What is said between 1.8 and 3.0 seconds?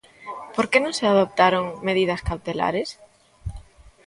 medidas cautelares?